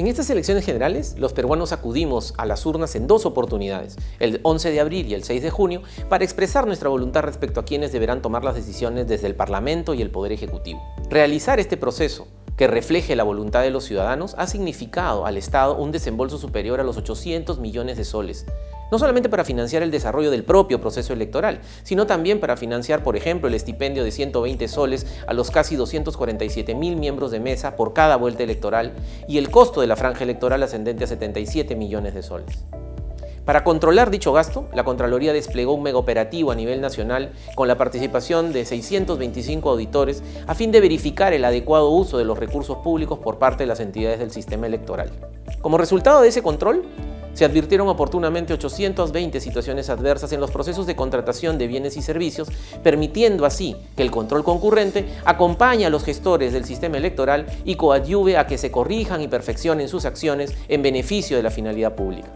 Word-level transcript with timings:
En 0.00 0.06
estas 0.06 0.30
elecciones 0.30 0.64
generales, 0.64 1.16
los 1.18 1.34
peruanos 1.34 1.72
acudimos 1.72 2.32
a 2.38 2.46
las 2.46 2.64
urnas 2.64 2.94
en 2.94 3.06
dos 3.06 3.26
oportunidades, 3.26 3.96
el 4.18 4.40
11 4.44 4.70
de 4.70 4.80
abril 4.80 5.06
y 5.06 5.12
el 5.12 5.24
6 5.24 5.42
de 5.42 5.50
junio, 5.50 5.82
para 6.08 6.24
expresar 6.24 6.66
nuestra 6.66 6.88
voluntad 6.88 7.20
respecto 7.20 7.60
a 7.60 7.66
quienes 7.66 7.92
deberán 7.92 8.22
tomar 8.22 8.42
las 8.42 8.54
decisiones 8.54 9.08
desde 9.08 9.26
el 9.26 9.34
Parlamento 9.34 9.92
y 9.92 10.00
el 10.00 10.10
Poder 10.10 10.32
Ejecutivo. 10.32 10.80
Realizar 11.10 11.60
este 11.60 11.76
proceso 11.76 12.28
que 12.56 12.66
refleje 12.66 13.14
la 13.14 13.24
voluntad 13.24 13.60
de 13.60 13.68
los 13.68 13.84
ciudadanos 13.84 14.34
ha 14.38 14.46
significado 14.46 15.26
al 15.26 15.36
Estado 15.36 15.76
un 15.76 15.92
desembolso 15.92 16.38
superior 16.38 16.80
a 16.80 16.84
los 16.84 16.96
800 16.96 17.58
millones 17.58 17.98
de 17.98 18.04
soles, 18.04 18.46
no 18.90 18.98
solamente 18.98 19.28
para 19.28 19.44
financiar 19.44 19.82
el 19.82 19.90
desarrollo 19.90 20.30
del 20.30 20.44
propio 20.44 20.80
proceso 20.80 21.12
electoral, 21.12 21.60
sino 21.82 22.06
también 22.06 22.40
para 22.40 22.56
financiar, 22.56 23.02
por 23.02 23.16
ejemplo, 23.16 23.48
el 23.48 23.54
estipendio 23.54 24.04
de 24.04 24.10
120 24.10 24.68
soles 24.68 25.06
a 25.26 25.32
los 25.32 25.50
casi 25.50 25.76
247 25.76 26.74
mil 26.74 26.96
miembros 26.96 27.30
de 27.30 27.40
mesa 27.40 27.76
por 27.76 27.92
cada 27.92 28.16
vuelta 28.16 28.42
electoral 28.42 28.92
y 29.28 29.38
el 29.38 29.50
costo 29.50 29.80
de 29.80 29.86
la 29.86 29.96
franja 29.96 30.24
electoral 30.24 30.62
ascendente 30.62 31.04
a 31.04 31.06
77 31.06 31.76
millones 31.76 32.14
de 32.14 32.22
soles. 32.22 32.64
Para 33.44 33.64
controlar 33.64 34.10
dicho 34.10 34.32
gasto, 34.32 34.68
la 34.72 34.84
Contraloría 34.84 35.32
desplegó 35.32 35.72
un 35.72 35.82
megaoperativo 35.82 36.52
a 36.52 36.54
nivel 36.54 36.80
nacional 36.80 37.32
con 37.56 37.68
la 37.68 37.78
participación 37.78 38.52
de 38.52 38.64
625 38.64 39.70
auditores 39.70 40.22
a 40.46 40.54
fin 40.54 40.70
de 40.70 40.80
verificar 40.80 41.32
el 41.32 41.44
adecuado 41.44 41.88
uso 41.88 42.18
de 42.18 42.24
los 42.24 42.38
recursos 42.38 42.78
públicos 42.78 43.18
por 43.18 43.38
parte 43.38 43.64
de 43.64 43.66
las 43.66 43.80
entidades 43.80 44.18
del 44.18 44.30
sistema 44.30 44.66
electoral. 44.66 45.10
Como 45.62 45.78
resultado 45.78 46.20
de 46.20 46.28
ese 46.28 46.42
control, 46.42 46.84
se 47.34 47.44
advirtieron 47.44 47.88
oportunamente 47.88 48.52
820 48.52 49.40
situaciones 49.40 49.90
adversas 49.90 50.32
en 50.32 50.40
los 50.40 50.50
procesos 50.50 50.86
de 50.86 50.96
contratación 50.96 51.58
de 51.58 51.66
bienes 51.66 51.96
y 51.96 52.02
servicios, 52.02 52.48
permitiendo 52.82 53.46
así 53.46 53.76
que 53.96 54.02
el 54.02 54.10
control 54.10 54.44
concurrente 54.44 55.06
acompañe 55.24 55.86
a 55.86 55.90
los 55.90 56.04
gestores 56.04 56.52
del 56.52 56.64
sistema 56.64 56.96
electoral 56.96 57.46
y 57.64 57.76
coadyuve 57.76 58.36
a 58.36 58.46
que 58.46 58.58
se 58.58 58.70
corrijan 58.70 59.22
y 59.22 59.28
perfeccionen 59.28 59.88
sus 59.88 60.04
acciones 60.04 60.54
en 60.68 60.82
beneficio 60.82 61.36
de 61.36 61.42
la 61.42 61.50
finalidad 61.50 61.94
pública. 61.94 62.28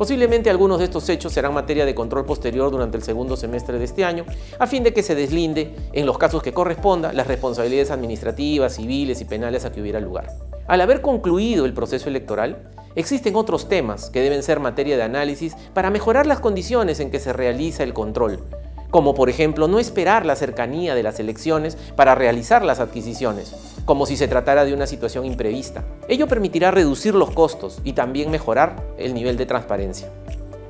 Posiblemente 0.00 0.48
algunos 0.48 0.78
de 0.78 0.86
estos 0.86 1.06
hechos 1.10 1.34
serán 1.34 1.52
materia 1.52 1.84
de 1.84 1.94
control 1.94 2.24
posterior 2.24 2.70
durante 2.70 2.96
el 2.96 3.02
segundo 3.02 3.36
semestre 3.36 3.78
de 3.78 3.84
este 3.84 4.02
año, 4.02 4.24
a 4.58 4.66
fin 4.66 4.82
de 4.82 4.94
que 4.94 5.02
se 5.02 5.14
deslinde, 5.14 5.74
en 5.92 6.06
los 6.06 6.16
casos 6.16 6.42
que 6.42 6.54
corresponda, 6.54 7.12
las 7.12 7.26
responsabilidades 7.26 7.90
administrativas, 7.90 8.76
civiles 8.76 9.20
y 9.20 9.26
penales 9.26 9.66
a 9.66 9.72
que 9.72 9.82
hubiera 9.82 10.00
lugar. 10.00 10.32
Al 10.66 10.80
haber 10.80 11.02
concluido 11.02 11.66
el 11.66 11.74
proceso 11.74 12.08
electoral, 12.08 12.70
existen 12.94 13.36
otros 13.36 13.68
temas 13.68 14.10
que 14.10 14.20
deben 14.20 14.42
ser 14.42 14.60
materia 14.60 14.96
de 14.96 15.02
análisis 15.02 15.56
para 15.74 15.90
mejorar 15.90 16.26
las 16.26 16.40
condiciones 16.40 17.00
en 17.00 17.10
que 17.10 17.18
se 17.20 17.32
realiza 17.32 17.82
el 17.82 17.92
control, 17.92 18.44
como 18.90 19.14
por 19.14 19.30
ejemplo 19.30 19.68
no 19.68 19.78
esperar 19.78 20.26
la 20.26 20.36
cercanía 20.36 20.94
de 20.94 21.02
las 21.02 21.20
elecciones 21.20 21.76
para 21.96 22.14
realizar 22.14 22.64
las 22.64 22.80
adquisiciones, 22.80 23.54
como 23.84 24.06
si 24.06 24.16
se 24.16 24.28
tratara 24.28 24.64
de 24.64 24.74
una 24.74 24.86
situación 24.86 25.24
imprevista. 25.24 25.84
Ello 26.08 26.26
permitirá 26.26 26.70
reducir 26.70 27.14
los 27.14 27.30
costos 27.30 27.80
y 27.84 27.92
también 27.92 28.30
mejorar 28.30 28.76
el 28.98 29.14
nivel 29.14 29.36
de 29.36 29.46
transparencia. 29.46 30.08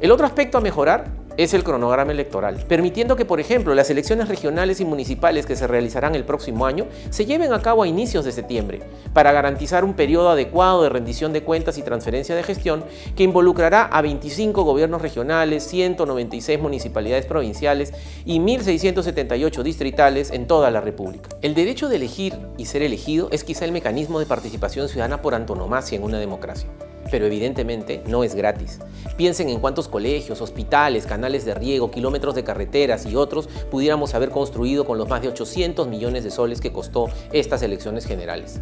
El 0.00 0.12
otro 0.12 0.26
aspecto 0.26 0.58
a 0.58 0.60
mejorar 0.60 1.06
es 1.38 1.54
el 1.54 1.62
cronograma 1.62 2.10
electoral, 2.10 2.64
permitiendo 2.68 3.14
que, 3.16 3.24
por 3.24 3.38
ejemplo, 3.38 3.74
las 3.74 3.88
elecciones 3.88 4.28
regionales 4.28 4.80
y 4.80 4.84
municipales 4.84 5.46
que 5.46 5.54
se 5.54 5.68
realizarán 5.68 6.16
el 6.16 6.24
próximo 6.24 6.66
año 6.66 6.86
se 7.10 7.26
lleven 7.26 7.52
a 7.52 7.62
cabo 7.62 7.84
a 7.84 7.88
inicios 7.88 8.24
de 8.24 8.32
septiembre, 8.32 8.80
para 9.12 9.32
garantizar 9.32 9.84
un 9.84 9.94
periodo 9.94 10.30
adecuado 10.30 10.82
de 10.82 10.88
rendición 10.88 11.32
de 11.32 11.44
cuentas 11.44 11.78
y 11.78 11.82
transferencia 11.82 12.34
de 12.34 12.42
gestión 12.42 12.84
que 13.16 13.22
involucrará 13.22 13.84
a 13.84 14.02
25 14.02 14.64
gobiernos 14.64 15.00
regionales, 15.00 15.62
196 15.62 16.60
municipalidades 16.60 17.26
provinciales 17.26 17.92
y 18.24 18.40
1.678 18.40 19.62
distritales 19.62 20.32
en 20.32 20.48
toda 20.48 20.72
la 20.72 20.80
República. 20.80 21.28
El 21.40 21.54
derecho 21.54 21.88
de 21.88 21.96
elegir 21.96 22.36
y 22.56 22.66
ser 22.66 22.82
elegido 22.82 23.28
es 23.30 23.44
quizá 23.44 23.64
el 23.64 23.70
mecanismo 23.72 24.18
de 24.18 24.26
participación 24.26 24.88
ciudadana 24.88 25.22
por 25.22 25.36
antonomasia 25.36 25.96
en 25.96 26.02
una 26.02 26.18
democracia 26.18 26.68
pero 27.10 27.26
evidentemente 27.26 28.02
no 28.06 28.24
es 28.24 28.34
gratis. 28.34 28.78
Piensen 29.16 29.48
en 29.48 29.60
cuántos 29.60 29.88
colegios, 29.88 30.40
hospitales, 30.40 31.06
canales 31.06 31.44
de 31.44 31.54
riego, 31.54 31.90
kilómetros 31.90 32.34
de 32.34 32.44
carreteras 32.44 33.06
y 33.06 33.16
otros 33.16 33.48
pudiéramos 33.70 34.14
haber 34.14 34.30
construido 34.30 34.84
con 34.84 34.98
los 34.98 35.08
más 35.08 35.22
de 35.22 35.28
800 35.28 35.88
millones 35.88 36.24
de 36.24 36.30
soles 36.30 36.60
que 36.60 36.72
costó 36.72 37.08
estas 37.32 37.62
elecciones 37.62 38.06
generales. 38.06 38.60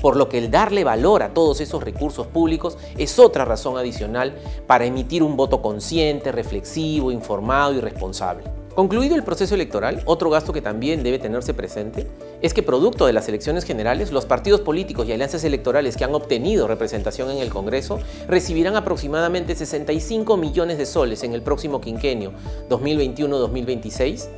Por 0.00 0.16
lo 0.16 0.28
que 0.28 0.38
el 0.38 0.50
darle 0.50 0.84
valor 0.84 1.22
a 1.22 1.34
todos 1.34 1.60
esos 1.60 1.82
recursos 1.82 2.26
públicos 2.26 2.78
es 2.96 3.18
otra 3.18 3.44
razón 3.44 3.76
adicional 3.76 4.34
para 4.66 4.86
emitir 4.86 5.22
un 5.22 5.36
voto 5.36 5.60
consciente, 5.60 6.30
reflexivo, 6.32 7.10
informado 7.10 7.74
y 7.74 7.80
responsable. 7.80 8.57
Concluido 8.78 9.16
el 9.16 9.24
proceso 9.24 9.56
electoral, 9.56 10.02
otro 10.04 10.30
gasto 10.30 10.52
que 10.52 10.62
también 10.62 11.02
debe 11.02 11.18
tenerse 11.18 11.52
presente 11.52 12.06
es 12.42 12.54
que 12.54 12.62
producto 12.62 13.06
de 13.06 13.12
las 13.12 13.28
elecciones 13.28 13.64
generales, 13.64 14.12
los 14.12 14.24
partidos 14.24 14.60
políticos 14.60 15.08
y 15.08 15.12
alianzas 15.12 15.42
electorales 15.42 15.96
que 15.96 16.04
han 16.04 16.14
obtenido 16.14 16.68
representación 16.68 17.28
en 17.32 17.38
el 17.38 17.50
Congreso 17.50 17.98
recibirán 18.28 18.76
aproximadamente 18.76 19.56
65 19.56 20.36
millones 20.36 20.78
de 20.78 20.86
soles 20.86 21.24
en 21.24 21.34
el 21.34 21.42
próximo 21.42 21.80
quinquenio 21.80 22.30
2021-2026 22.70 24.28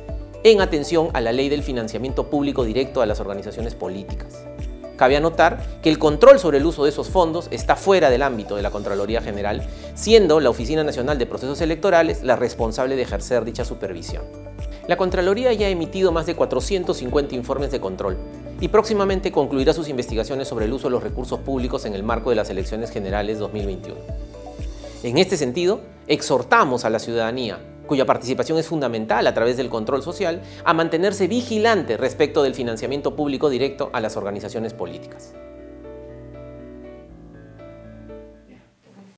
en 0.43 0.61
atención 0.61 1.09
a 1.13 1.21
la 1.21 1.33
ley 1.33 1.47
del 1.47 1.61
financiamiento 1.61 2.31
público 2.31 2.63
directo 2.63 3.03
a 3.03 3.05
las 3.05 3.19
organizaciones 3.19 3.75
políticas. 3.75 4.43
Cabe 5.01 5.17
anotar 5.17 5.57
que 5.81 5.89
el 5.89 5.97
control 5.97 6.37
sobre 6.37 6.59
el 6.59 6.65
uso 6.67 6.83
de 6.83 6.91
esos 6.91 7.09
fondos 7.09 7.47
está 7.49 7.75
fuera 7.75 8.11
del 8.11 8.21
ámbito 8.21 8.55
de 8.55 8.61
la 8.61 8.69
Contraloría 8.69 9.19
General, 9.19 9.63
siendo 9.95 10.39
la 10.39 10.51
Oficina 10.51 10.83
Nacional 10.83 11.17
de 11.17 11.25
Procesos 11.25 11.59
Electorales 11.61 12.21
la 12.21 12.35
responsable 12.35 12.95
de 12.95 13.01
ejercer 13.01 13.43
dicha 13.43 13.65
supervisión. 13.65 14.21
La 14.87 14.97
Contraloría 14.97 15.53
ya 15.53 15.65
ha 15.65 15.69
emitido 15.71 16.11
más 16.11 16.27
de 16.27 16.35
450 16.35 17.33
informes 17.33 17.71
de 17.71 17.81
control 17.81 18.15
y 18.59 18.67
próximamente 18.67 19.31
concluirá 19.31 19.73
sus 19.73 19.89
investigaciones 19.89 20.47
sobre 20.47 20.65
el 20.65 20.73
uso 20.73 20.85
de 20.87 20.91
los 20.91 21.01
recursos 21.01 21.39
públicos 21.39 21.85
en 21.85 21.95
el 21.95 22.03
marco 22.03 22.29
de 22.29 22.35
las 22.35 22.51
elecciones 22.51 22.91
generales 22.91 23.39
2021. 23.39 23.99
En 25.01 25.17
este 25.17 25.35
sentido, 25.35 25.81
exhortamos 26.05 26.85
a 26.85 26.91
la 26.91 26.99
ciudadanía 26.99 27.57
cuya 27.91 28.05
participación 28.05 28.57
es 28.57 28.69
fundamental 28.69 29.27
a 29.27 29.33
través 29.33 29.57
del 29.57 29.67
control 29.67 30.01
social, 30.01 30.39
a 30.63 30.73
mantenerse 30.73 31.27
vigilante 31.27 31.97
respecto 31.97 32.41
del 32.41 32.55
financiamiento 32.55 33.17
público 33.17 33.49
directo 33.49 33.89
a 33.91 33.99
las 33.99 34.15
organizaciones 34.15 34.73
políticas. 34.73 35.33